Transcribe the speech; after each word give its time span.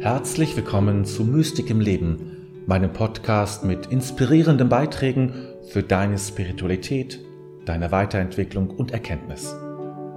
Herzlich 0.00 0.56
willkommen 0.56 1.04
zu 1.04 1.24
Mystik 1.24 1.68
im 1.68 1.78
Leben, 1.78 2.64
meinem 2.64 2.90
Podcast 2.90 3.64
mit 3.64 3.84
inspirierenden 3.88 4.70
Beiträgen 4.70 5.34
für 5.68 5.82
deine 5.82 6.18
Spiritualität, 6.18 7.20
deine 7.66 7.92
Weiterentwicklung 7.92 8.70
und 8.70 8.92
Erkenntnis. 8.92 9.54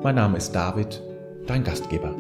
Mein 0.02 0.16
Name 0.16 0.38
ist 0.38 0.54
David, 0.54 1.02
dein 1.48 1.66
Gastgeber. 1.66 2.16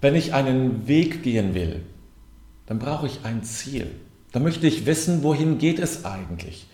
Wenn 0.00 0.16
ich 0.16 0.34
einen 0.34 0.88
Weg 0.88 1.22
gehen 1.22 1.54
will, 1.54 1.82
dann 2.66 2.80
brauche 2.80 3.06
ich 3.06 3.20
ein 3.22 3.44
Ziel. 3.44 3.86
Dann 4.32 4.42
möchte 4.42 4.66
ich 4.66 4.86
wissen, 4.86 5.22
wohin 5.22 5.58
geht 5.58 5.78
es 5.78 6.04
eigentlich. 6.04 6.66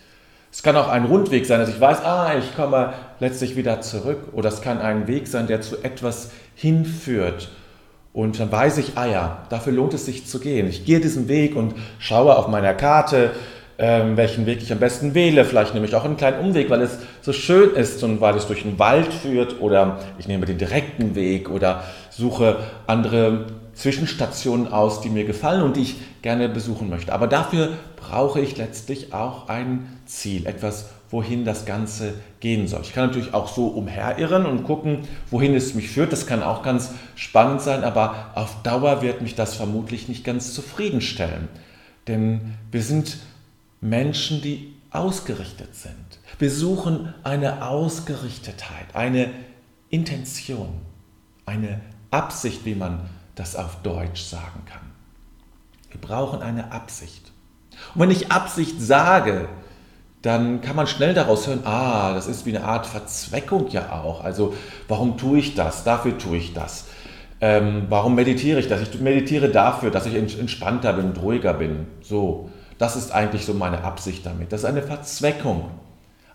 Es 0.51 0.63
kann 0.63 0.75
auch 0.75 0.89
ein 0.89 1.05
Rundweg 1.05 1.45
sein, 1.45 1.59
dass 1.59 1.69
ich 1.69 1.79
weiß, 1.79 2.03
ah, 2.03 2.37
ich 2.37 2.55
komme 2.55 2.93
letztlich 3.19 3.55
wieder 3.55 3.79
zurück. 3.81 4.29
Oder 4.33 4.49
es 4.49 4.61
kann 4.61 4.79
ein 4.79 5.07
Weg 5.07 5.27
sein, 5.27 5.47
der 5.47 5.61
zu 5.61 5.81
etwas 5.83 6.31
hinführt. 6.55 7.49
Und 8.13 8.39
dann 8.39 8.51
weiß 8.51 8.77
ich, 8.77 8.93
ah 8.95 9.05
ja, 9.05 9.45
dafür 9.49 9.73
lohnt 9.73 9.93
es 9.93 10.05
sich 10.05 10.27
zu 10.27 10.39
gehen. 10.39 10.67
Ich 10.67 10.85
gehe 10.85 10.99
diesen 10.99 11.27
Weg 11.27 11.55
und 11.55 11.75
schaue 11.97 12.35
auf 12.37 12.47
meiner 12.49 12.73
Karte, 12.73 13.31
ähm, 13.77 14.17
welchen 14.17 14.45
Weg 14.45 14.61
ich 14.61 14.71
am 14.71 14.79
besten 14.79 15.13
wähle. 15.13 15.45
Vielleicht 15.45 15.73
nehme 15.73 15.85
ich 15.85 15.95
auch 15.95 16.03
einen 16.03 16.17
kleinen 16.17 16.39
Umweg, 16.45 16.69
weil 16.69 16.81
es 16.81 16.99
so 17.21 17.31
schön 17.33 17.73
ist 17.73 18.03
und 18.03 18.19
weil 18.21 18.35
es 18.35 18.47
durch 18.47 18.63
den 18.63 18.79
Wald 18.79 19.13
führt. 19.13 19.61
Oder 19.61 19.99
ich 20.19 20.27
nehme 20.27 20.45
den 20.45 20.57
direkten 20.57 21.15
Weg 21.15 21.49
oder 21.49 21.83
suche 22.09 22.57
andere 22.85 23.45
Zwischenstationen 23.73 24.67
aus, 24.71 25.01
die 25.01 25.09
mir 25.09 25.23
gefallen 25.23 25.63
und 25.63 25.77
die 25.77 25.81
ich 25.81 25.95
gerne 26.21 26.49
besuchen 26.49 26.89
möchte. 26.89 27.13
Aber 27.13 27.27
dafür 27.27 27.69
brauche 27.95 28.41
ich 28.41 28.57
letztlich 28.57 29.13
auch 29.13 29.47
ein 29.47 29.99
Ziel, 30.05 30.45
etwas, 30.45 30.89
wohin 31.11 31.45
das 31.45 31.65
Ganze 31.65 32.13
gehen 32.39 32.67
soll. 32.67 32.81
Ich 32.81 32.93
kann 32.93 33.07
natürlich 33.07 33.33
auch 33.33 33.53
so 33.53 33.67
umherirren 33.67 34.45
und 34.45 34.63
gucken, 34.63 34.99
wohin 35.29 35.53
es 35.53 35.75
mich 35.75 35.89
führt. 35.89 36.11
Das 36.11 36.25
kann 36.25 36.41
auch 36.41 36.63
ganz 36.63 36.93
spannend 37.15 37.61
sein, 37.61 37.83
aber 37.83 38.31
auf 38.35 38.63
Dauer 38.63 39.01
wird 39.01 39.21
mich 39.21 39.35
das 39.35 39.55
vermutlich 39.55 40.07
nicht 40.07 40.23
ganz 40.23 40.53
zufriedenstellen. 40.53 41.49
Denn 42.07 42.53
wir 42.71 42.81
sind 42.81 43.17
Menschen, 43.81 44.41
die 44.41 44.73
ausgerichtet 44.91 45.75
sind. 45.75 45.95
Wir 46.39 46.51
suchen 46.51 47.13
eine 47.23 47.65
Ausgerichtetheit, 47.67 48.93
eine 48.93 49.29
Intention, 49.89 50.81
eine 51.45 51.81
Absicht, 52.09 52.65
wie 52.65 52.75
man 52.75 53.09
das 53.35 53.55
auf 53.55 53.81
Deutsch 53.83 54.23
sagen 54.23 54.63
kann. 54.65 54.91
Wir 55.89 55.99
brauchen 55.99 56.41
eine 56.41 56.71
Absicht. 56.71 57.31
Und 57.93 58.01
wenn 58.01 58.11
ich 58.11 58.31
Absicht 58.31 58.81
sage, 58.81 59.49
dann 60.21 60.61
kann 60.61 60.75
man 60.75 60.87
schnell 60.87 61.13
daraus 61.13 61.47
hören, 61.47 61.61
ah, 61.65 62.13
das 62.13 62.27
ist 62.27 62.45
wie 62.45 62.55
eine 62.55 62.65
Art 62.65 62.85
Verzweckung 62.85 63.67
ja 63.69 63.91
auch. 63.91 64.23
Also 64.23 64.53
warum 64.87 65.17
tue 65.17 65.39
ich 65.39 65.55
das? 65.55 65.83
Dafür 65.83 66.17
tue 66.17 66.37
ich 66.37 66.53
das. 66.53 66.85
Ähm, 67.39 67.87
warum 67.89 68.13
meditiere 68.13 68.59
ich 68.59 68.67
das? 68.67 68.81
Ich 68.81 68.99
meditiere 69.01 69.49
dafür, 69.49 69.89
dass 69.89 70.05
ich 70.05 70.15
entspannter 70.15 70.93
bin, 70.93 71.13
ruhiger 71.17 71.55
bin. 71.55 71.87
So, 72.01 72.51
das 72.77 72.95
ist 72.95 73.11
eigentlich 73.11 73.45
so 73.45 73.55
meine 73.55 73.83
Absicht 73.83 74.23
damit. 74.25 74.51
Das 74.51 74.61
ist 74.61 74.65
eine 74.65 74.83
Verzweckung. 74.83 75.71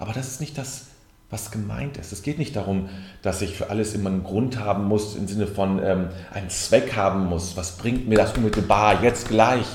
Aber 0.00 0.12
das 0.12 0.26
ist 0.26 0.40
nicht 0.40 0.58
das, 0.58 0.86
was 1.30 1.52
gemeint 1.52 1.96
ist. 1.96 2.12
Es 2.12 2.22
geht 2.22 2.38
nicht 2.38 2.56
darum, 2.56 2.88
dass 3.22 3.40
ich 3.40 3.56
für 3.56 3.70
alles 3.70 3.94
immer 3.94 4.10
einen 4.10 4.24
Grund 4.24 4.58
haben 4.58 4.84
muss, 4.84 5.14
im 5.14 5.28
Sinne 5.28 5.46
von 5.46 5.80
ähm, 5.84 6.08
einen 6.32 6.50
Zweck 6.50 6.96
haben 6.96 7.26
muss. 7.26 7.56
Was 7.56 7.76
bringt 7.76 8.08
mir 8.08 8.16
das 8.16 8.36
unmittelbar, 8.36 9.04
jetzt 9.04 9.28
gleich? 9.28 9.66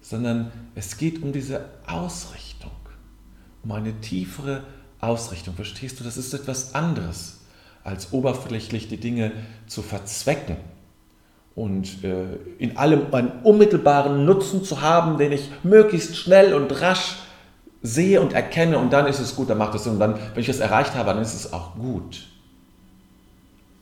Sondern 0.00 0.50
es 0.74 0.96
geht 0.96 1.22
um 1.22 1.32
diese 1.32 1.66
Ausrichtung 1.86 2.70
um 3.66 3.72
eine 3.72 4.00
tiefere 4.00 4.62
Ausrichtung. 5.00 5.54
Verstehst 5.54 5.98
du, 5.98 6.04
das 6.04 6.16
ist 6.16 6.32
etwas 6.32 6.74
anderes, 6.74 7.40
als 7.82 8.12
oberflächlich 8.12 8.88
die 8.88 8.96
Dinge 8.96 9.32
zu 9.66 9.82
verzwecken 9.82 10.56
und 11.56 12.04
äh, 12.04 12.36
in 12.58 12.76
allem 12.76 13.12
einen 13.12 13.32
unmittelbaren 13.42 14.24
Nutzen 14.24 14.62
zu 14.62 14.82
haben, 14.82 15.18
den 15.18 15.32
ich 15.32 15.50
möglichst 15.64 16.16
schnell 16.16 16.54
und 16.54 16.80
rasch 16.80 17.16
sehe 17.82 18.20
und 18.20 18.34
erkenne 18.34 18.78
und 18.78 18.92
dann 18.92 19.06
ist 19.06 19.18
es 19.18 19.34
gut, 19.34 19.50
dann 19.50 19.58
macht 19.58 19.74
es 19.74 19.84
Sinn 19.84 19.94
und 19.94 20.00
dann, 20.00 20.14
wenn 20.14 20.40
ich 20.40 20.46
das 20.46 20.60
erreicht 20.60 20.94
habe, 20.94 21.12
dann 21.12 21.22
ist 21.22 21.34
es 21.34 21.52
auch 21.52 21.74
gut. 21.74 22.26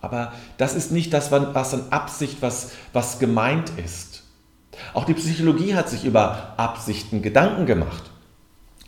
Aber 0.01 0.33
das 0.59 0.75
ist 0.75 0.93
nicht 0.93 1.13
das, 1.13 1.31
was 1.31 1.75
an 1.75 1.85
Absicht, 1.91 2.39
was, 2.41 2.73
was 2.93 3.19
gemeint 3.19 3.73
ist. 3.83 4.23
Auch 4.93 5.05
die 5.05 5.15
Psychologie 5.15 5.75
hat 5.75 5.89
sich 5.89 6.05
über 6.05 6.55
Absichten 6.57 7.23
Gedanken 7.23 7.65
gemacht. 7.65 8.11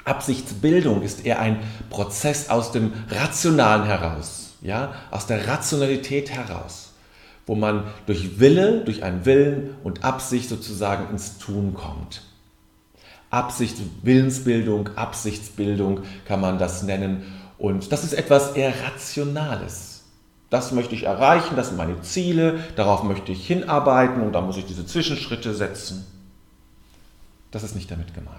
Absichtsbildung 0.06 1.02
ist 1.02 1.26
eher 1.26 1.40
ein 1.40 1.58
Prozess 1.90 2.48
aus 2.48 2.72
dem 2.72 2.92
Rationalen 3.10 3.84
heraus, 3.84 4.54
ja, 4.62 4.94
aus 5.10 5.26
der 5.26 5.48
Rationalität 5.48 6.30
heraus, 6.30 6.92
wo 7.44 7.54
man 7.54 7.84
durch 8.06 8.38
Wille, 8.38 8.84
durch 8.84 9.02
einen 9.02 9.24
Willen 9.24 9.76
und 9.82 10.04
Absicht 10.04 10.48
sozusagen 10.48 11.10
ins 11.10 11.38
Tun 11.38 11.74
kommt. 11.74 12.22
Absicht, 13.30 13.76
Willensbildung, 14.02 14.90
Absichtsbildung 14.96 16.02
kann 16.24 16.40
man 16.40 16.58
das 16.58 16.84
nennen. 16.84 17.24
Und 17.58 17.90
das 17.90 18.04
ist 18.04 18.12
etwas 18.12 18.52
eher 18.52 18.72
Rationales. 18.84 20.04
Das 20.50 20.70
möchte 20.70 20.94
ich 20.94 21.04
erreichen, 21.04 21.56
das 21.56 21.68
sind 21.68 21.76
meine 21.76 22.00
Ziele, 22.02 22.60
darauf 22.76 23.02
möchte 23.02 23.32
ich 23.32 23.44
hinarbeiten 23.44 24.22
und 24.22 24.32
da 24.32 24.40
muss 24.40 24.56
ich 24.56 24.66
diese 24.66 24.86
Zwischenschritte 24.86 25.54
setzen. 25.54 26.06
Das 27.50 27.64
ist 27.64 27.74
nicht 27.74 27.90
damit 27.90 28.14
gemeint. 28.14 28.36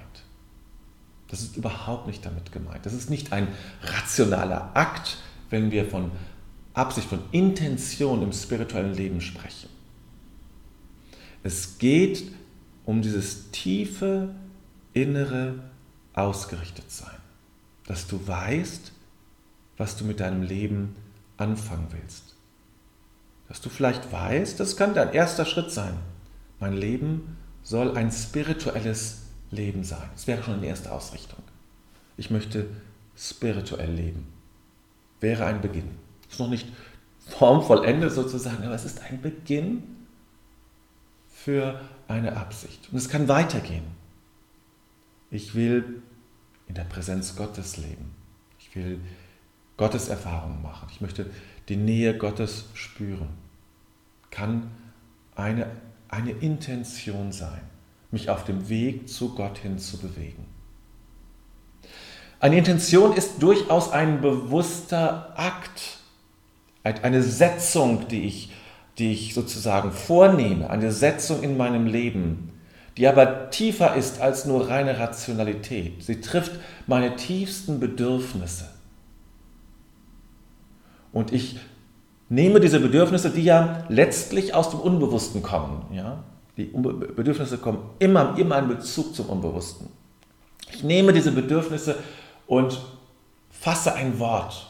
Das 1.29 1.41
ist 1.41 1.57
überhaupt 1.57 2.07
nicht 2.07 2.25
damit 2.25 2.51
gemeint. 2.51 2.85
Das 2.85 2.93
ist 2.93 3.09
nicht 3.09 3.33
ein 3.33 3.47
rationaler 3.81 4.71
Akt, 4.75 5.17
wenn 5.49 5.71
wir 5.71 5.85
von 5.85 6.11
Absicht, 6.73 7.09
von 7.09 7.19
Intention 7.31 8.21
im 8.21 8.31
spirituellen 8.31 8.93
Leben 8.93 9.19
sprechen. 9.19 9.69
Es 11.43 11.77
geht 11.77 12.23
um 12.85 13.01
dieses 13.01 13.51
tiefe 13.51 14.29
innere 14.93 15.55
Ausgerichtetsein, 16.13 17.17
dass 17.85 18.07
du 18.07 18.25
weißt, 18.25 18.91
was 19.77 19.97
du 19.97 20.05
mit 20.05 20.19
deinem 20.19 20.41
Leben 20.41 20.95
anfangen 21.37 21.87
willst. 21.91 22.35
Dass 23.47 23.61
du 23.61 23.69
vielleicht 23.69 24.11
weißt, 24.11 24.59
das 24.59 24.75
kann 24.75 24.93
dein 24.93 25.13
erster 25.13 25.45
Schritt 25.45 25.71
sein. 25.71 25.97
Mein 26.59 26.73
Leben 26.73 27.37
soll 27.63 27.95
ein 27.95 28.11
spirituelles 28.11 29.26
Leben 29.51 29.83
sein. 29.83 30.09
Das 30.13 30.27
wäre 30.27 30.43
schon 30.43 30.61
die 30.61 30.67
erste 30.67 30.91
Ausrichtung. 30.91 31.41
Ich 32.17 32.29
möchte 32.29 32.67
spirituell 33.15 33.91
leben. 33.91 34.27
Wäre 35.19 35.45
ein 35.45 35.61
Beginn. 35.61 35.89
Ist 36.29 36.39
noch 36.39 36.49
nicht 36.49 36.67
formvollendet 37.19 38.11
sozusagen, 38.11 38.63
aber 38.63 38.75
es 38.75 38.85
ist 38.85 39.01
ein 39.01 39.21
Beginn 39.21 39.83
für 41.29 41.81
eine 42.07 42.37
Absicht. 42.37 42.89
Und 42.91 42.97
es 42.97 43.09
kann 43.09 43.27
weitergehen. 43.27 43.85
Ich 45.29 45.55
will 45.55 46.01
in 46.67 46.75
der 46.75 46.83
Präsenz 46.83 47.35
Gottes 47.35 47.77
leben. 47.77 48.13
Ich 48.59 48.75
will 48.75 48.99
Gottes 49.77 50.09
Erfahrungen 50.09 50.61
machen. 50.61 50.87
Ich 50.91 51.01
möchte 51.01 51.29
die 51.69 51.77
Nähe 51.77 52.17
Gottes 52.17 52.65
spüren. 52.73 53.29
Kann 54.31 54.71
eine, 55.35 55.67
eine 56.09 56.31
Intention 56.31 57.31
sein 57.31 57.61
mich 58.11 58.29
auf 58.29 58.43
dem 58.45 58.69
Weg 58.69 59.09
zu 59.09 59.35
Gott 59.35 59.57
hin 59.57 59.79
zu 59.79 59.97
bewegen. 59.97 60.45
Eine 62.39 62.57
Intention 62.57 63.13
ist 63.13 63.41
durchaus 63.41 63.91
ein 63.91 64.21
bewusster 64.21 65.33
Akt, 65.37 65.97
eine 66.83 67.23
Setzung, 67.23 68.07
die 68.07 68.23
ich, 68.23 68.51
die 68.97 69.11
ich 69.11 69.33
sozusagen 69.33 69.91
vornehme, 69.91 70.69
eine 70.69 70.91
Setzung 70.91 71.43
in 71.43 71.57
meinem 71.57 71.85
Leben, 71.87 72.53
die 72.95 73.07
aber 73.07 73.49
tiefer 73.49 73.95
ist 73.95 74.21
als 74.21 74.45
nur 74.45 74.69
reine 74.69 74.99
Rationalität. 74.99 76.03
Sie 76.03 76.21
trifft 76.21 76.53
meine 76.85 77.15
tiefsten 77.15 77.79
Bedürfnisse. 77.79 78.69
Und 81.11 81.33
ich 81.33 81.59
nehme 82.29 82.59
diese 82.59 82.79
Bedürfnisse, 82.79 83.31
die 83.31 83.43
ja 83.43 83.83
letztlich 83.89 84.53
aus 84.53 84.69
dem 84.69 84.79
Unbewussten 84.79 85.41
kommen, 85.41 85.85
ja, 85.91 86.23
die 86.57 86.65
Bedürfnisse 86.65 87.59
kommen 87.59 87.91
immer, 87.99 88.37
immer 88.37 88.57
in 88.59 88.67
Bezug 88.67 89.15
zum 89.15 89.27
Unbewussten. 89.27 89.89
Ich 90.71 90.83
nehme 90.83 91.13
diese 91.13 91.31
Bedürfnisse 91.31 91.95
und 92.47 92.81
fasse 93.51 93.93
ein 93.93 94.19
Wort, 94.19 94.67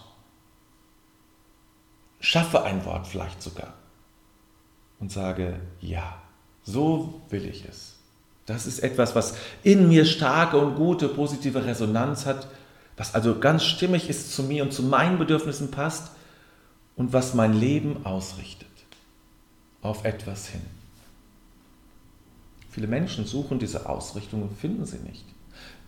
schaffe 2.19 2.63
ein 2.63 2.84
Wort 2.86 3.07
vielleicht 3.07 3.42
sogar 3.42 3.74
und 5.00 5.12
sage, 5.12 5.60
ja, 5.80 6.22
so 6.63 7.22
will 7.30 7.45
ich 7.45 7.66
es. 7.66 7.95
Das 8.45 8.66
ist 8.66 8.80
etwas, 8.80 9.16
was 9.16 9.36
in 9.63 9.88
mir 9.88 10.06
starke 10.06 10.57
und 10.57 10.75
gute 10.75 11.07
positive 11.07 11.66
Resonanz 11.66 12.25
hat, 12.25 12.48
was 12.95 13.13
also 13.13 13.40
ganz 13.40 13.63
stimmig 13.63 14.10
ist 14.10 14.33
zu 14.33 14.44
mir 14.44 14.63
und 14.63 14.74
zu 14.74 14.83
meinen 14.83 15.18
Bedürfnissen 15.18 15.72
passt 15.72 16.12
und 16.95 17.13
was 17.13 17.33
mein 17.33 17.54
Leben 17.54 18.06
ausrichtet 18.06 18.68
auf 19.81 20.04
etwas 20.04 20.48
hin. 20.48 20.77
Viele 22.78 22.90
Menschen 22.90 23.26
suchen 23.26 23.58
diese 23.58 23.90
Ausrichtung 23.90 24.44
und 24.44 24.56
finden 24.56 24.86
sie 24.86 25.00
nicht. 25.00 25.26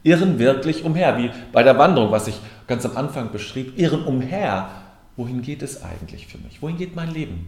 Irren 0.02 0.40
wirklich 0.40 0.84
umher, 0.84 1.20
wie 1.20 1.30
bei 1.52 1.62
der 1.62 1.78
Wanderung, 1.78 2.10
was 2.10 2.26
ich 2.26 2.40
ganz 2.66 2.84
am 2.84 2.98
Anfang 2.98 3.32
beschrieb, 3.32 3.78
irren 3.78 4.06
umher. 4.06 4.72
Wohin 5.16 5.44
geht 5.44 5.62
es 5.62 5.84
eigentlich 5.84 6.26
für 6.26 6.40
mich? 6.40 6.64
Wohin 6.64 6.78
geht 6.78 6.96
mein 6.96 7.12
Leben? 7.12 7.46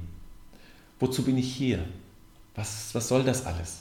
Wozu 1.00 1.24
bin 1.24 1.40
ich 1.40 1.52
hier? 1.52 1.80
Was, 2.54 2.94
was 2.94 3.08
soll 3.08 3.24
das 3.24 3.48
alles? 3.48 3.80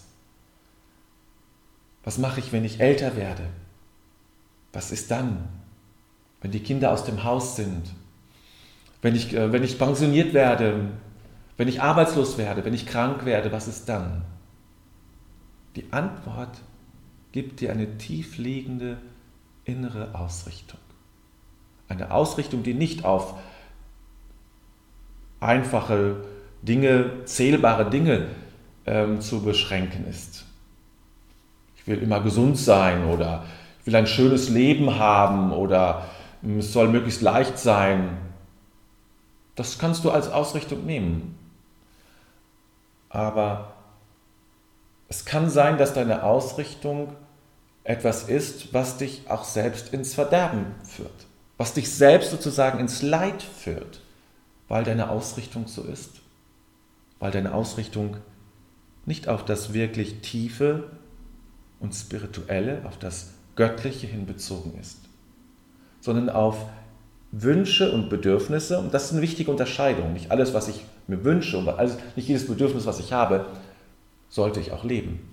Was 2.04 2.16
mache 2.16 2.40
ich, 2.40 2.52
wenn 2.52 2.64
ich 2.64 2.80
älter 2.80 3.14
werde? 3.14 3.42
Was 4.72 4.92
ist 4.92 5.10
dann, 5.10 5.46
wenn 6.40 6.52
die 6.52 6.60
Kinder 6.60 6.90
aus 6.90 7.04
dem 7.04 7.22
Haus 7.22 7.56
sind? 7.56 7.82
Wenn 9.02 9.14
ich, 9.14 9.34
äh, 9.34 9.52
wenn 9.52 9.62
ich 9.62 9.78
pensioniert 9.78 10.32
werde? 10.32 10.86
Wenn 11.58 11.68
ich 11.68 11.82
arbeitslos 11.82 12.38
werde? 12.38 12.64
Wenn 12.64 12.72
ich 12.72 12.86
krank 12.86 13.26
werde? 13.26 13.52
Was 13.52 13.68
ist 13.68 13.90
dann? 13.90 14.22
Die 15.76 15.92
Antwort 15.92 16.58
gibt 17.32 17.60
dir 17.60 17.70
eine 17.70 17.98
tiefliegende 17.98 18.98
innere 19.64 20.14
Ausrichtung. 20.14 20.80
Eine 21.88 22.10
Ausrichtung, 22.10 22.62
die 22.62 22.74
nicht 22.74 23.04
auf 23.04 23.34
einfache 25.40 26.24
Dinge, 26.62 27.24
zählbare 27.24 27.88
Dinge 27.88 28.28
ähm, 28.86 29.20
zu 29.20 29.42
beschränken 29.42 30.06
ist. 30.06 30.44
Ich 31.76 31.86
will 31.86 31.98
immer 32.02 32.20
gesund 32.20 32.58
sein 32.58 33.04
oder 33.06 33.44
ich 33.80 33.86
will 33.86 33.96
ein 33.96 34.06
schönes 34.06 34.50
Leben 34.50 34.98
haben 34.98 35.52
oder 35.52 36.06
es 36.58 36.72
soll 36.72 36.88
möglichst 36.88 37.22
leicht 37.22 37.58
sein. 37.58 38.18
Das 39.54 39.78
kannst 39.78 40.04
du 40.04 40.10
als 40.10 40.30
Ausrichtung 40.30 40.84
nehmen. 40.84 41.38
Aber 43.08 43.72
es 45.10 45.24
kann 45.24 45.50
sein, 45.50 45.76
dass 45.76 45.92
deine 45.92 46.22
Ausrichtung 46.22 47.12
etwas 47.82 48.28
ist, 48.28 48.72
was 48.72 48.96
dich 48.96 49.28
auch 49.28 49.42
selbst 49.42 49.92
ins 49.92 50.14
Verderben 50.14 50.66
führt, 50.84 51.26
was 51.58 51.74
dich 51.74 51.92
selbst 51.92 52.30
sozusagen 52.30 52.78
ins 52.78 53.02
Leid 53.02 53.42
führt, 53.42 54.00
weil 54.68 54.84
deine 54.84 55.10
Ausrichtung 55.10 55.66
so 55.66 55.82
ist, 55.82 56.20
weil 57.18 57.32
deine 57.32 57.52
Ausrichtung 57.54 58.18
nicht 59.04 59.26
auf 59.28 59.44
das 59.44 59.72
wirklich 59.72 60.20
Tiefe 60.20 60.84
und 61.80 61.92
Spirituelle, 61.92 62.82
auf 62.86 62.96
das 62.96 63.30
Göttliche 63.56 64.06
hinbezogen 64.06 64.78
ist, 64.78 64.98
sondern 66.00 66.30
auf 66.30 66.56
Wünsche 67.32 67.90
und 67.90 68.10
Bedürfnisse, 68.10 68.78
und 68.78 68.94
das 68.94 69.06
ist 69.06 69.12
eine 69.12 69.22
wichtige 69.22 69.50
Unterscheidung, 69.50 70.12
nicht 70.12 70.30
alles, 70.30 70.54
was 70.54 70.68
ich 70.68 70.84
mir 71.08 71.24
wünsche 71.24 71.58
und 71.58 71.68
alles, 71.68 71.96
nicht 72.14 72.28
jedes 72.28 72.46
Bedürfnis, 72.46 72.86
was 72.86 73.00
ich 73.00 73.12
habe, 73.12 73.46
sollte 74.30 74.60
ich 74.60 74.72
auch 74.72 74.84
leben. 74.84 75.28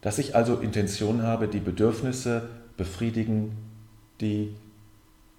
Dass 0.00 0.18
ich 0.18 0.34
also 0.34 0.56
Intention 0.56 1.22
habe, 1.22 1.48
die 1.48 1.60
Bedürfnisse 1.60 2.48
befriedigen, 2.76 3.56
die 4.20 4.54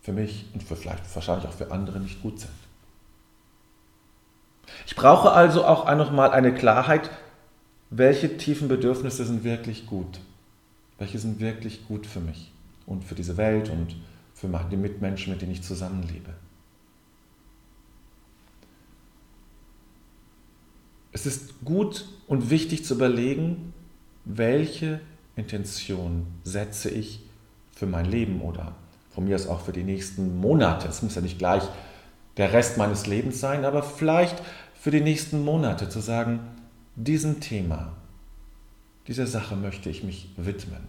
für 0.02 0.14
mich 0.14 0.46
und 0.54 0.62
für 0.62 0.76
vielleicht 0.76 1.04
wahrscheinlich 1.16 1.48
auch 1.48 1.54
für 1.54 1.72
andere 1.72 2.00
nicht 2.00 2.22
gut 2.22 2.40
sind. 2.40 2.52
Ich 4.86 4.96
brauche 4.96 5.32
also 5.32 5.66
auch 5.66 5.94
nochmal 5.96 6.32
eine 6.32 6.54
Klarheit, 6.54 7.10
welche 7.90 8.38
tiefen 8.38 8.68
Bedürfnisse 8.68 9.26
sind 9.26 9.44
wirklich 9.44 9.86
gut, 9.86 10.20
welche 10.98 11.20
sind 11.20 11.40
wirklich 11.40 11.88
gut 11.88 12.06
für 12.06 12.20
mich 12.20 12.52
und 12.86 13.06
für 13.06 13.16
diese 13.16 13.38
Welt 13.38 13.70
und 13.70 13.96
für 14.34 14.48
die 14.70 14.78
Mitmenschen, 14.78 15.32
mit 15.32 15.42
denen 15.42 15.54
ich 15.54 15.64
zusammenlebe. 15.64 16.34
Es 21.18 21.26
ist 21.26 21.66
gut 21.66 22.06
und 22.28 22.52
wichtig 22.52 22.86
zu 22.86 22.94
überlegen, 22.94 23.74
welche 24.24 25.00
Intention 25.36 26.28
setze 26.44 26.92
ich 26.92 27.24
für 27.76 27.88
mein 27.88 28.06
Leben 28.06 28.40
oder 28.40 28.76
von 29.10 29.24
mir 29.26 29.34
aus 29.34 29.48
auch 29.48 29.62
für 29.62 29.72
die 29.72 29.84
nächsten 29.84 30.40
Monate. 30.40 30.88
Es 30.88 31.02
muss 31.02 31.16
ja 31.16 31.22
nicht 31.24 31.40
gleich 31.40 31.64
der 32.38 32.54
Rest 32.54 32.78
meines 32.78 33.08
Lebens 33.08 33.40
sein, 33.40 33.66
aber 33.66 33.82
vielleicht 33.82 34.44
für 34.76 34.92
die 34.92 35.02
nächsten 35.02 35.44
Monate 35.44 35.90
zu 35.90 36.02
sagen, 36.02 36.40
diesem 36.96 37.40
Thema, 37.40 37.94
dieser 39.08 39.26
Sache 39.26 39.56
möchte 39.56 39.90
ich 39.90 40.04
mich 40.04 40.30
widmen. 40.38 40.84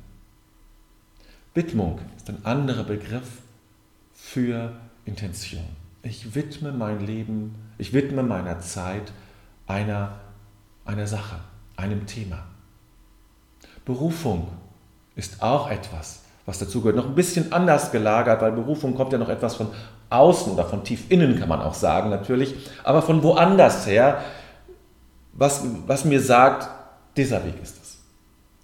Widmung 1.55 2.01
ist 2.19 2.29
ein 2.29 2.45
anderer 2.45 2.85
Begriff 2.85 3.39
für 4.13 4.75
Intention. 5.07 5.65
Ich 6.03 6.35
widme 6.35 6.73
mein 6.73 7.01
Leben, 7.07 7.55
ich 7.79 7.95
widme 7.95 8.23
meiner 8.23 8.61
Zeit 8.61 9.11
einer, 9.69 10.13
einer 10.85 11.07
Sache, 11.07 11.37
einem 11.77 12.07
Thema. 12.07 12.39
Berufung 13.85 14.49
ist 15.15 15.43
auch 15.43 15.71
etwas, 15.71 16.23
was 16.47 16.59
dazu 16.59 16.81
gehört. 16.81 16.97
Noch 16.97 17.07
ein 17.07 17.15
bisschen 17.15 17.53
anders 17.53 17.93
gelagert, 17.93 18.41
weil 18.41 18.53
Berufung 18.53 18.95
kommt 18.95 19.13
ja 19.13 19.19
noch 19.19 19.29
etwas 19.29 19.55
von 19.55 19.69
außen 20.11 20.53
oder 20.53 20.65
von 20.65 20.83
tief 20.85 21.11
innen, 21.11 21.39
kann 21.39 21.49
man 21.49 21.61
auch 21.61 21.75
sagen 21.75 22.09
natürlich, 22.09 22.55
aber 22.83 23.03
von 23.03 23.23
woanders 23.23 23.87
her, 23.87 24.23
was, 25.35 25.63
was 25.87 26.05
mir 26.05 26.21
sagt, 26.21 26.69
dieser 27.17 27.45
Weg 27.45 27.61
ist 27.63 27.81
es. 27.81 27.99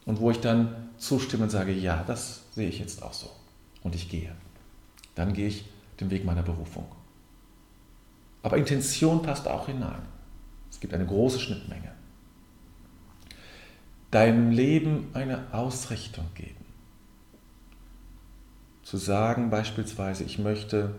Und 0.06 0.20
wo 0.20 0.30
ich 0.30 0.40
dann 0.40 0.90
zustimme 0.96 1.44
und 1.44 1.50
sage, 1.50 1.72
ja, 1.72 2.02
das 2.06 2.42
sehe 2.52 2.68
ich 2.68 2.78
jetzt 2.78 3.02
auch 3.02 3.12
so. 3.12 3.30
Und 3.82 3.94
ich 3.94 4.08
gehe. 4.08 4.32
Dann 5.14 5.32
gehe 5.32 5.48
ich 5.48 5.66
den 6.00 6.10
Weg 6.10 6.24
meiner 6.24 6.42
Berufung. 6.42 6.86
Aber 8.42 8.56
Intention 8.56 9.22
passt 9.22 9.46
auch 9.46 9.66
hinein. 9.66 10.13
Es 10.74 10.80
gibt 10.80 10.92
eine 10.92 11.06
große 11.06 11.38
Schnittmenge. 11.38 11.92
Deinem 14.10 14.50
Leben 14.50 15.08
eine 15.14 15.46
Ausrichtung 15.52 16.26
geben. 16.34 16.64
Zu 18.82 18.96
sagen 18.96 19.50
beispielsweise, 19.50 20.24
ich 20.24 20.40
möchte 20.40 20.96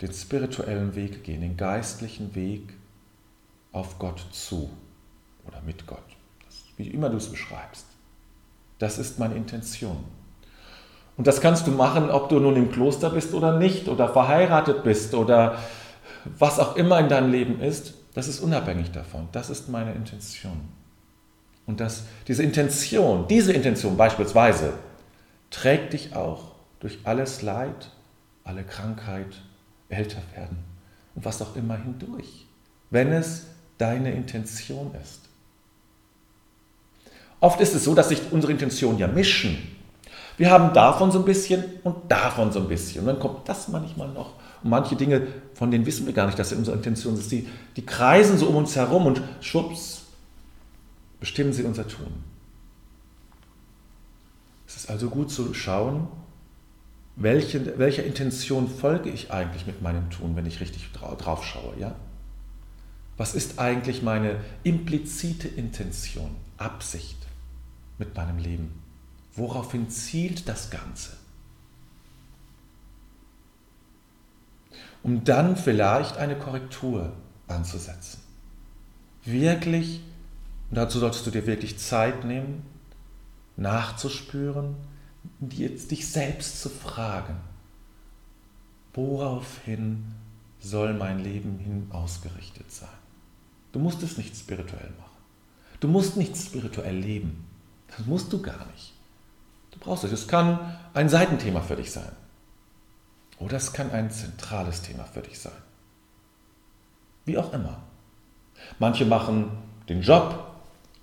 den 0.00 0.12
spirituellen 0.12 0.96
Weg 0.96 1.22
gehen, 1.22 1.42
den 1.42 1.56
geistlichen 1.56 2.34
Weg 2.34 2.74
auf 3.70 4.00
Gott 4.00 4.26
zu 4.32 4.68
oder 5.46 5.62
mit 5.62 5.86
Gott, 5.86 6.02
wie 6.76 6.88
immer 6.88 7.08
du 7.08 7.18
es 7.18 7.30
beschreibst. 7.30 7.86
Das 8.80 8.98
ist 8.98 9.20
meine 9.20 9.36
Intention. 9.36 10.04
Und 11.16 11.28
das 11.28 11.40
kannst 11.40 11.68
du 11.68 11.70
machen, 11.70 12.10
ob 12.10 12.28
du 12.30 12.40
nun 12.40 12.56
im 12.56 12.72
Kloster 12.72 13.10
bist 13.10 13.32
oder 13.32 13.58
nicht, 13.58 13.86
oder 13.88 14.08
verheiratet 14.08 14.82
bist 14.82 15.14
oder 15.14 15.56
was 16.36 16.58
auch 16.58 16.74
immer 16.74 16.98
in 16.98 17.08
deinem 17.08 17.30
Leben 17.30 17.60
ist. 17.60 17.94
Das 18.18 18.26
ist 18.26 18.40
unabhängig 18.40 18.90
davon. 18.90 19.28
Das 19.30 19.48
ist 19.48 19.68
meine 19.68 19.92
Intention. 19.92 20.58
Und 21.66 21.78
das, 21.78 22.02
diese 22.26 22.42
Intention, 22.42 23.28
diese 23.28 23.52
Intention 23.52 23.96
beispielsweise, 23.96 24.72
trägt 25.50 25.92
dich 25.92 26.16
auch 26.16 26.50
durch 26.80 26.98
alles 27.04 27.42
Leid, 27.42 27.92
alle 28.42 28.64
Krankheit, 28.64 29.28
älter 29.88 30.20
werden 30.34 30.58
und 31.14 31.24
was 31.24 31.40
auch 31.40 31.54
immer 31.54 31.76
hindurch, 31.76 32.46
wenn 32.90 33.12
es 33.12 33.46
deine 33.78 34.10
Intention 34.10 34.90
ist. 35.00 35.20
Oft 37.38 37.60
ist 37.60 37.72
es 37.72 37.84
so, 37.84 37.94
dass 37.94 38.08
sich 38.08 38.32
unsere 38.32 38.50
Intentionen 38.50 38.98
ja 38.98 39.06
mischen. 39.06 39.76
Wir 40.36 40.50
haben 40.50 40.74
davon 40.74 41.12
so 41.12 41.20
ein 41.20 41.24
bisschen 41.24 41.62
und 41.84 42.10
davon 42.10 42.50
so 42.50 42.58
ein 42.58 42.66
bisschen. 42.66 43.02
Und 43.02 43.06
dann 43.06 43.20
kommt 43.20 43.48
das 43.48 43.68
manchmal 43.68 44.08
noch 44.08 44.32
und 44.62 44.70
manche 44.70 44.96
Dinge, 44.96 45.26
von 45.54 45.70
denen 45.70 45.86
wissen 45.86 46.06
wir 46.06 46.12
gar 46.12 46.26
nicht, 46.26 46.38
dass 46.38 46.50
sie 46.50 46.56
unsere 46.56 46.76
Intention 46.76 47.16
sind. 47.16 47.30
Die, 47.30 47.48
die 47.76 47.86
kreisen 47.86 48.38
so 48.38 48.46
um 48.46 48.56
uns 48.56 48.76
herum 48.76 49.06
und 49.06 49.22
schwupps, 49.40 50.02
bestimmen 51.20 51.52
sie 51.52 51.64
unser 51.64 51.86
Tun. 51.86 52.24
Es 54.66 54.76
ist 54.76 54.90
also 54.90 55.08
gut 55.08 55.30
zu 55.30 55.54
schauen, 55.54 56.08
welche, 57.16 57.78
welcher 57.78 58.04
Intention 58.04 58.68
folge 58.68 59.10
ich 59.10 59.32
eigentlich 59.32 59.66
mit 59.66 59.82
meinem 59.82 60.08
Tun, 60.10 60.36
wenn 60.36 60.46
ich 60.46 60.60
richtig 60.60 60.90
drauf 60.92 61.44
schaue. 61.44 61.74
Ja? 61.78 61.96
Was 63.16 63.34
ist 63.34 63.58
eigentlich 63.58 64.02
meine 64.02 64.36
implizite 64.62 65.48
Intention, 65.48 66.30
Absicht 66.56 67.18
mit 67.98 68.14
meinem 68.14 68.38
Leben? 68.38 68.80
Woraufhin 69.34 69.90
zielt 69.90 70.48
das 70.48 70.70
Ganze? 70.70 71.17
Um 75.02 75.24
dann 75.24 75.56
vielleicht 75.56 76.16
eine 76.16 76.36
Korrektur 76.36 77.12
anzusetzen. 77.46 78.20
Wirklich, 79.24 80.00
und 80.70 80.76
dazu 80.76 80.98
solltest 80.98 81.26
du 81.26 81.30
dir 81.30 81.46
wirklich 81.46 81.78
Zeit 81.78 82.24
nehmen, 82.24 82.62
nachzuspüren, 83.56 84.76
dich 85.40 86.08
selbst 86.08 86.60
zu 86.60 86.68
fragen, 86.68 87.36
woraufhin 88.94 90.14
soll 90.60 90.94
mein 90.94 91.18
Leben 91.20 91.58
hin 91.58 91.88
ausgerichtet 91.90 92.70
sein? 92.72 92.88
Du 93.72 93.78
musst 93.78 94.02
es 94.02 94.16
nicht 94.16 94.36
spirituell 94.36 94.90
machen. 94.98 95.08
Du 95.80 95.88
musst 95.88 96.16
nicht 96.16 96.36
spirituell 96.36 96.96
leben. 96.96 97.44
Das 97.88 98.06
musst 98.06 98.32
du 98.32 98.42
gar 98.42 98.66
nicht. 98.72 98.92
Du 99.70 99.78
brauchst 99.78 100.04
es. 100.04 100.12
Es 100.12 100.26
kann 100.26 100.76
ein 100.94 101.08
Seitenthema 101.08 101.60
für 101.60 101.76
dich 101.76 101.92
sein. 101.92 102.10
Oder 103.38 103.56
es 103.56 103.72
kann 103.72 103.90
ein 103.90 104.10
zentrales 104.10 104.82
Thema 104.82 105.04
für 105.04 105.20
dich 105.20 105.38
sein. 105.38 105.52
Wie 107.24 107.38
auch 107.38 107.52
immer. 107.52 107.78
Manche 108.78 109.04
machen 109.04 109.50
den 109.88 110.02
Job 110.02 110.46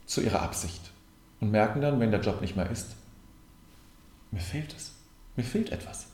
zu 0.06 0.22
ihrer 0.22 0.42
Absicht 0.42 0.92
und 1.40 1.52
merken 1.52 1.82
dann, 1.82 2.00
wenn 2.00 2.12
der 2.12 2.22
Job 2.22 2.42
nicht 2.42 2.56
mehr 2.56 2.70
ist, 2.70 2.96
mir 4.32 4.42
fehlt 4.42 4.74
es, 4.76 4.92
mir 5.36 5.44
fehlt 5.44 5.72
etwas. 5.72 6.08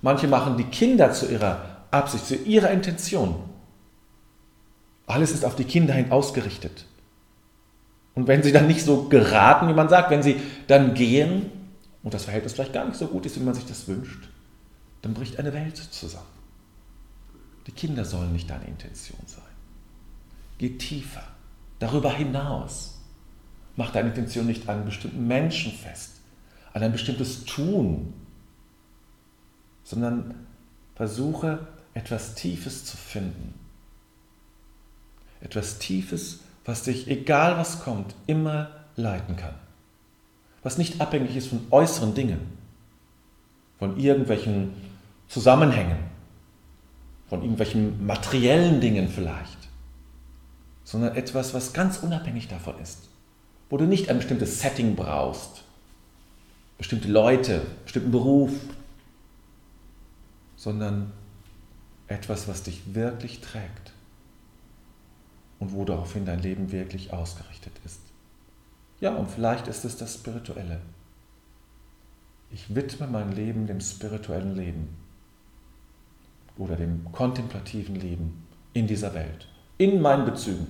Manche 0.00 0.28
machen 0.28 0.56
die 0.56 0.64
Kinder 0.64 1.12
zu 1.12 1.30
ihrer 1.30 1.84
Absicht, 1.90 2.26
zu 2.26 2.36
ihrer 2.36 2.70
Intention. 2.70 3.36
Alles 5.06 5.32
ist 5.32 5.44
auf 5.44 5.54
die 5.54 5.64
Kinder 5.64 5.94
hin 5.94 6.10
ausgerichtet. 6.10 6.86
Und 8.14 8.26
wenn 8.26 8.42
sie 8.42 8.52
dann 8.52 8.66
nicht 8.66 8.84
so 8.84 9.08
geraten, 9.08 9.68
wie 9.68 9.74
man 9.74 9.88
sagt, 9.88 10.10
wenn 10.10 10.22
sie 10.22 10.40
dann 10.66 10.94
gehen 10.94 11.50
und 12.02 12.14
das 12.14 12.24
Verhältnis 12.24 12.52
vielleicht 12.52 12.72
gar 12.72 12.84
nicht 12.84 12.96
so 12.96 13.06
gut 13.08 13.26
ist, 13.26 13.38
wie 13.38 13.44
man 13.44 13.54
sich 13.54 13.66
das 13.66 13.88
wünscht, 13.88 14.28
dann 15.04 15.12
bricht 15.12 15.38
eine 15.38 15.52
Welt 15.52 15.76
zusammen. 15.76 16.24
Die 17.66 17.72
Kinder 17.72 18.06
sollen 18.06 18.32
nicht 18.32 18.48
deine 18.48 18.64
Intention 18.64 19.20
sein. 19.26 19.44
Geh 20.56 20.78
tiefer, 20.78 21.22
darüber 21.78 22.10
hinaus. 22.10 23.00
Mach 23.76 23.90
deine 23.90 24.10
Intention 24.10 24.46
nicht 24.46 24.66
an 24.68 24.76
einen 24.76 24.84
bestimmten 24.86 25.26
Menschen 25.26 25.72
fest, 25.72 26.20
an 26.72 26.82
ein 26.82 26.92
bestimmtes 26.92 27.44
Tun, 27.44 28.14
sondern 29.82 30.46
versuche 30.94 31.66
etwas 31.92 32.34
Tiefes 32.34 32.86
zu 32.86 32.96
finden. 32.96 33.54
Etwas 35.40 35.78
Tiefes, 35.78 36.40
was 36.64 36.84
dich, 36.84 37.08
egal 37.08 37.58
was 37.58 37.80
kommt, 37.80 38.14
immer 38.26 38.70
leiten 38.96 39.36
kann. 39.36 39.54
Was 40.62 40.78
nicht 40.78 41.02
abhängig 41.02 41.36
ist 41.36 41.48
von 41.48 41.66
äußeren 41.70 42.14
Dingen, 42.14 42.40
von 43.78 43.98
irgendwelchen 43.98 44.72
Zusammenhängen, 45.28 45.98
von 47.28 47.42
irgendwelchen 47.42 48.06
materiellen 48.06 48.80
Dingen 48.80 49.08
vielleicht, 49.08 49.58
sondern 50.84 51.16
etwas, 51.16 51.54
was 51.54 51.72
ganz 51.72 51.98
unabhängig 51.98 52.48
davon 52.48 52.78
ist, 52.78 53.08
wo 53.70 53.76
du 53.76 53.86
nicht 53.86 54.08
ein 54.08 54.18
bestimmtes 54.18 54.60
Setting 54.60 54.94
brauchst, 54.94 55.64
bestimmte 56.78 57.08
Leute, 57.08 57.62
bestimmten 57.84 58.10
Beruf, 58.10 58.52
sondern 60.56 61.12
etwas, 62.06 62.48
was 62.48 62.62
dich 62.62 62.94
wirklich 62.94 63.40
trägt. 63.40 63.92
Und 65.60 65.72
wo 65.72 65.84
daraufhin 65.84 66.26
dein 66.26 66.40
Leben 66.40 66.72
wirklich 66.72 67.12
ausgerichtet 67.12 67.72
ist. 67.84 68.00
Ja, 69.00 69.14
und 69.14 69.30
vielleicht 69.30 69.66
ist 69.68 69.84
es 69.84 69.96
das 69.96 70.14
Spirituelle. 70.14 70.80
Ich 72.50 72.74
widme 72.74 73.06
mein 73.06 73.32
Leben 73.32 73.66
dem 73.66 73.80
spirituellen 73.80 74.56
Leben 74.56 75.03
oder 76.58 76.76
dem 76.76 77.10
kontemplativen 77.12 77.96
Leben 77.96 78.46
in 78.72 78.86
dieser 78.86 79.14
Welt, 79.14 79.48
in 79.78 80.00
meinen 80.00 80.24
Bezügen. 80.24 80.66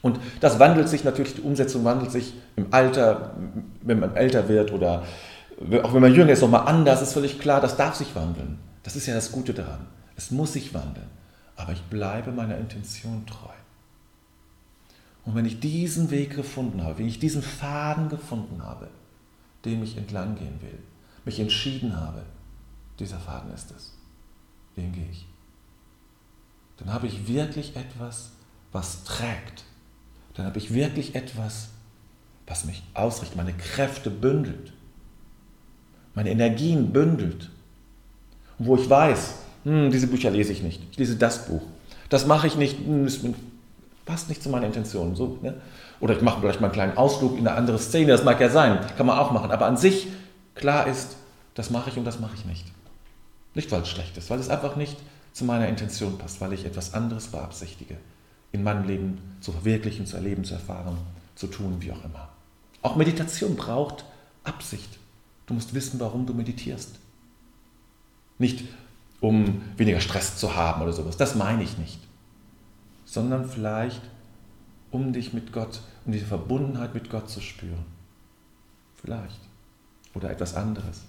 Und 0.00 0.18
das 0.40 0.58
wandelt 0.58 0.88
sich 0.88 1.04
natürlich, 1.04 1.34
die 1.34 1.42
Umsetzung 1.42 1.84
wandelt 1.84 2.10
sich 2.10 2.34
im 2.56 2.66
Alter, 2.72 3.34
wenn 3.82 4.00
man 4.00 4.16
älter 4.16 4.48
wird 4.48 4.72
oder 4.72 5.04
auch 5.82 5.94
wenn 5.94 6.02
man 6.02 6.14
jünger 6.14 6.32
ist, 6.32 6.40
nochmal 6.40 6.66
anders, 6.66 7.02
ist 7.02 7.12
völlig 7.12 7.38
klar, 7.38 7.60
das 7.60 7.76
darf 7.76 7.94
sich 7.94 8.14
wandeln. 8.16 8.58
Das 8.82 8.96
ist 8.96 9.06
ja 9.06 9.14
das 9.14 9.30
Gute 9.30 9.54
daran. 9.54 9.86
Es 10.16 10.32
muss 10.32 10.54
sich 10.54 10.74
wandeln. 10.74 11.06
Aber 11.56 11.72
ich 11.72 11.82
bleibe 11.82 12.32
meiner 12.32 12.56
Intention 12.58 13.24
treu. 13.26 13.52
Und 15.24 15.36
wenn 15.36 15.44
ich 15.44 15.60
diesen 15.60 16.10
Weg 16.10 16.34
gefunden 16.34 16.82
habe, 16.82 16.98
wenn 16.98 17.06
ich 17.06 17.20
diesen 17.20 17.42
Faden 17.42 18.08
gefunden 18.08 18.62
habe, 18.64 18.88
dem 19.64 19.84
ich 19.84 19.96
entlang 19.96 20.34
gehen 20.34 20.60
will, 20.60 20.78
mich 21.24 21.38
entschieden 21.38 22.00
habe, 22.00 22.22
dieser 22.98 23.18
Faden 23.18 23.52
ist 23.54 23.70
es, 23.70 23.96
den 24.76 24.92
gehe 24.92 25.08
ich. 25.10 25.26
Dann 26.78 26.92
habe 26.92 27.06
ich 27.06 27.28
wirklich 27.28 27.76
etwas, 27.76 28.32
was 28.72 29.04
trägt. 29.04 29.64
Dann 30.34 30.46
habe 30.46 30.58
ich 30.58 30.74
wirklich 30.74 31.14
etwas, 31.14 31.68
was 32.46 32.64
mich 32.64 32.82
ausrichtet, 32.94 33.36
meine 33.36 33.52
Kräfte 33.52 34.10
bündelt, 34.10 34.72
meine 36.14 36.30
Energien 36.30 36.92
bündelt. 36.92 37.50
Und 38.58 38.66
wo 38.66 38.76
ich 38.76 38.88
weiß, 38.88 39.34
hm, 39.64 39.90
diese 39.90 40.06
Bücher 40.06 40.30
lese 40.30 40.52
ich 40.52 40.62
nicht, 40.62 40.82
ich 40.90 40.98
lese 40.98 41.16
das 41.16 41.46
Buch. 41.46 41.62
Das 42.08 42.26
mache 42.26 42.46
ich 42.46 42.56
nicht, 42.56 42.78
hm, 42.78 43.08
passt 44.04 44.28
nicht 44.28 44.42
zu 44.42 44.48
meiner 44.48 44.66
Intention. 44.66 45.14
So, 45.14 45.38
ne? 45.42 45.54
Oder 46.00 46.16
ich 46.16 46.22
mache 46.22 46.40
vielleicht 46.40 46.60
mal 46.60 46.66
einen 46.66 46.74
kleinen 46.74 46.96
Ausflug 46.96 47.38
in 47.38 47.46
eine 47.46 47.56
andere 47.56 47.78
Szene, 47.78 48.08
das 48.08 48.24
mag 48.24 48.40
ja 48.40 48.48
sein, 48.48 48.80
kann 48.96 49.06
man 49.06 49.18
auch 49.18 49.30
machen. 49.30 49.50
Aber 49.52 49.66
an 49.66 49.76
sich 49.76 50.08
klar 50.54 50.86
ist, 50.86 51.16
das 51.54 51.70
mache 51.70 51.90
ich 51.90 51.96
und 51.96 52.04
das 52.04 52.18
mache 52.18 52.34
ich 52.34 52.44
nicht. 52.44 52.71
Nicht, 53.54 53.70
weil 53.70 53.82
es 53.82 53.88
schlecht 53.88 54.16
ist, 54.16 54.30
weil 54.30 54.38
es 54.38 54.48
einfach 54.48 54.76
nicht 54.76 54.96
zu 55.32 55.44
meiner 55.44 55.68
Intention 55.68 56.18
passt, 56.18 56.40
weil 56.40 56.52
ich 56.52 56.64
etwas 56.64 56.94
anderes 56.94 57.28
beabsichtige, 57.28 57.96
in 58.52 58.62
meinem 58.62 58.86
Leben 58.86 59.18
zu 59.40 59.52
verwirklichen, 59.52 60.06
zu 60.06 60.16
erleben, 60.16 60.44
zu 60.44 60.54
erfahren, 60.54 60.98
zu 61.34 61.46
tun, 61.46 61.76
wie 61.80 61.92
auch 61.92 62.04
immer. 62.04 62.28
Auch 62.82 62.96
Meditation 62.96 63.56
braucht 63.56 64.04
Absicht. 64.44 64.98
Du 65.46 65.54
musst 65.54 65.74
wissen, 65.74 66.00
warum 66.00 66.26
du 66.26 66.34
meditierst. 66.34 66.98
Nicht 68.38 68.64
um 69.20 69.62
weniger 69.76 70.00
Stress 70.00 70.36
zu 70.36 70.56
haben 70.56 70.82
oder 70.82 70.92
sowas, 70.92 71.16
das 71.16 71.34
meine 71.34 71.62
ich 71.62 71.78
nicht 71.78 71.98
sondern 73.12 73.46
vielleicht 73.46 74.00
um 74.90 75.12
dich 75.12 75.34
mit 75.34 75.52
Gott, 75.52 75.82
um 76.06 76.12
diese 76.12 76.24
Verbundenheit 76.24 76.94
mit 76.94 77.10
Gott 77.10 77.28
zu 77.28 77.42
spüren. 77.42 77.84
Vielleicht. 78.94 79.40
Oder 80.14 80.30
etwas 80.30 80.54
anderes, 80.54 81.02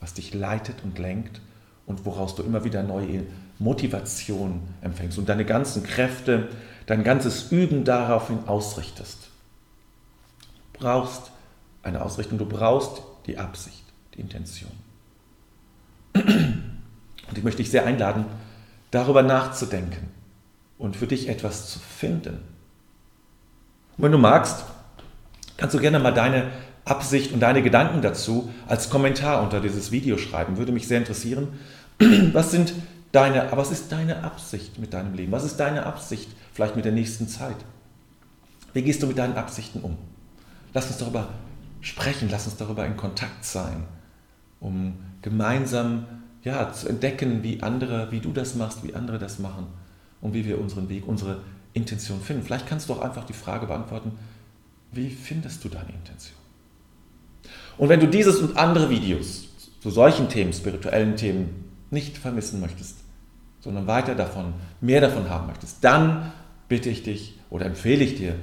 was 0.00 0.14
dich 0.14 0.34
leitet 0.34 0.84
und 0.84 0.98
lenkt 0.98 1.40
und 1.86 2.04
woraus 2.04 2.34
du 2.34 2.42
immer 2.42 2.64
wieder 2.64 2.82
neue 2.82 3.22
Motivation 3.58 4.60
empfängst 4.82 5.18
und 5.18 5.28
deine 5.28 5.44
ganzen 5.44 5.82
Kräfte, 5.82 6.48
dein 6.86 7.04
ganzes 7.04 7.50
Üben 7.50 7.84
daraufhin 7.84 8.40
ausrichtest. 8.46 9.28
Du 10.72 10.80
brauchst 10.80 11.30
eine 11.82 12.02
Ausrichtung, 12.02 12.38
du 12.38 12.46
brauchst 12.46 13.02
die 13.26 13.38
Absicht, 13.38 13.84
die 14.14 14.20
Intention. 14.20 14.72
Und 16.14 17.36
ich 17.36 17.44
möchte 17.44 17.62
dich 17.62 17.70
sehr 17.70 17.86
einladen, 17.86 18.26
darüber 18.90 19.22
nachzudenken 19.22 20.08
und 20.78 20.96
für 20.96 21.06
dich 21.06 21.28
etwas 21.28 21.70
zu 21.70 21.78
finden. 21.78 22.40
Und 23.96 24.04
wenn 24.04 24.12
du 24.12 24.18
magst, 24.18 24.64
kannst 25.56 25.74
du 25.74 25.80
gerne 25.80 25.98
mal 25.98 26.12
deine 26.12 26.50
Absicht 26.86 27.32
und 27.32 27.40
deine 27.40 27.62
Gedanken 27.62 28.00
dazu 28.00 28.48
als 28.66 28.88
Kommentar 28.88 29.42
unter 29.42 29.60
dieses 29.60 29.90
Video 29.90 30.16
schreiben. 30.16 30.56
Würde 30.56 30.72
mich 30.72 30.88
sehr 30.88 30.98
interessieren. 30.98 31.48
Was 32.32 32.50
sind 32.50 32.72
deine, 33.12 33.48
was 33.52 33.70
ist 33.70 33.90
deine 33.92 34.22
Absicht 34.24 34.78
mit 34.78 34.92
deinem 34.92 35.14
Leben? 35.14 35.32
Was 35.32 35.44
ist 35.44 35.56
deine 35.56 35.86
Absicht 35.86 36.28
vielleicht 36.52 36.76
mit 36.76 36.84
der 36.84 36.92
nächsten 36.92 37.28
Zeit? 37.28 37.56
Wie 38.74 38.82
gehst 38.82 39.02
du 39.02 39.06
mit 39.06 39.16
deinen 39.16 39.36
Absichten 39.36 39.80
um? 39.80 39.96
Lass 40.74 40.88
uns 40.88 40.98
darüber 40.98 41.28
sprechen, 41.80 42.28
lass 42.30 42.46
uns 42.46 42.56
darüber 42.56 42.84
in 42.84 42.96
Kontakt 42.96 43.44
sein, 43.44 43.84
um 44.60 44.98
gemeinsam 45.22 46.04
ja, 46.42 46.72
zu 46.72 46.88
entdecken, 46.88 47.42
wie 47.42 47.62
andere, 47.62 48.12
wie 48.12 48.20
du 48.20 48.32
das 48.32 48.54
machst, 48.54 48.84
wie 48.84 48.94
andere 48.94 49.18
das 49.18 49.38
machen 49.38 49.66
und 50.20 50.34
wie 50.34 50.44
wir 50.44 50.60
unseren 50.60 50.90
Weg, 50.90 51.08
unsere 51.08 51.40
Intention 51.72 52.20
finden. 52.20 52.42
Vielleicht 52.42 52.66
kannst 52.66 52.88
du 52.88 52.92
auch 52.92 53.00
einfach 53.00 53.24
die 53.24 53.32
Frage 53.32 53.66
beantworten, 53.66 54.12
wie 54.92 55.10
findest 55.10 55.64
du 55.64 55.68
deine 55.68 55.90
Intention? 55.90 56.45
Und 57.78 57.88
wenn 57.88 58.00
du 58.00 58.08
dieses 58.08 58.38
und 58.38 58.56
andere 58.56 58.90
Videos 58.90 59.48
zu 59.80 59.90
solchen 59.90 60.28
Themen, 60.28 60.52
spirituellen 60.52 61.16
Themen, 61.16 61.64
nicht 61.90 62.18
vermissen 62.18 62.60
möchtest, 62.60 62.98
sondern 63.60 63.86
weiter 63.86 64.14
davon, 64.14 64.54
mehr 64.80 65.00
davon 65.00 65.28
haben 65.28 65.46
möchtest, 65.46 65.82
dann 65.82 66.32
bitte 66.68 66.88
ich 66.90 67.02
dich 67.02 67.38
oder 67.50 67.66
empfehle 67.66 68.04
ich 68.04 68.16
dir, 68.16 68.34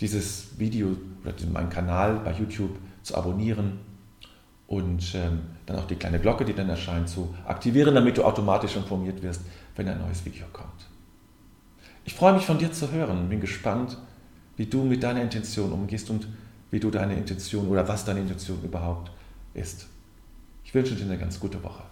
dieses 0.00 0.58
Video 0.58 0.96
oder 1.22 1.34
meinen 1.52 1.70
Kanal 1.70 2.20
bei 2.24 2.32
YouTube 2.32 2.78
zu 3.02 3.16
abonnieren 3.16 3.80
und 4.66 5.14
ähm, 5.14 5.40
dann 5.66 5.78
auch 5.78 5.86
die 5.86 5.96
kleine 5.96 6.20
Glocke, 6.20 6.44
die 6.44 6.54
dann 6.54 6.68
erscheint, 6.68 7.08
zu 7.08 7.34
aktivieren, 7.46 7.94
damit 7.94 8.16
du 8.16 8.24
automatisch 8.24 8.76
informiert 8.76 9.22
wirst, 9.22 9.42
wenn 9.76 9.88
ein 9.88 10.00
neues 10.00 10.24
Video 10.24 10.46
kommt. 10.52 10.86
Ich 12.04 12.14
freue 12.14 12.32
mich 12.32 12.44
von 12.44 12.58
dir 12.58 12.72
zu 12.72 12.90
hören 12.90 13.18
und 13.18 13.28
bin 13.28 13.40
gespannt, 13.40 13.98
wie 14.56 14.66
du 14.66 14.82
mit 14.82 15.02
deiner 15.02 15.22
Intention 15.22 15.72
umgehst 15.72 16.08
und 16.08 16.26
wie 16.70 16.80
du 16.80 16.90
deine 16.90 17.16
Intention 17.16 17.68
oder 17.68 17.86
was 17.88 18.04
deine 18.04 18.20
Intention 18.20 18.62
überhaupt 18.62 19.10
ist. 19.54 19.86
Ich 20.64 20.74
wünsche 20.74 20.94
dir 20.94 21.04
eine 21.04 21.18
ganz 21.18 21.40
gute 21.40 21.62
Woche. 21.62 21.82